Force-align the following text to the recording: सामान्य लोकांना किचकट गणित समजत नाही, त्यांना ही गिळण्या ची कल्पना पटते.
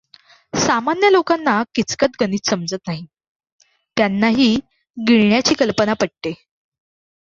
सामान्य 0.53 1.09
लोकांना 1.09 1.61
किचकट 1.75 2.15
गणित 2.21 2.49
समजत 2.49 2.87
नाही, 2.87 3.05
त्यांना 3.97 4.27
ही 4.29 4.55
गिळण्या 4.97 5.41
ची 5.41 5.55
कल्पना 5.55 5.93
पटते. 5.93 6.33